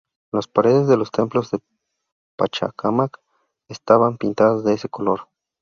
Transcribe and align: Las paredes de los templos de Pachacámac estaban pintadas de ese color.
Las 0.31 0.47
paredes 0.47 0.87
de 0.87 0.97
los 0.97 1.11
templos 1.11 1.51
de 1.51 1.59
Pachacámac 2.35 3.19
estaban 3.67 4.17
pintadas 4.17 4.63
de 4.63 4.73
ese 4.73 4.89
color. 4.89 5.29